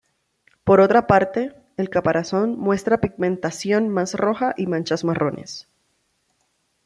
Por 0.63 0.81
otra 0.81 1.05
parte, 1.05 1.53
el 1.77 1.91
caparazón 1.91 2.57
muestra 2.57 3.01
pigmentación 3.01 3.87
más 3.89 4.15
roja 4.15 4.55
y 4.57 4.65
manchas 4.65 5.03
marrones. 5.03 5.67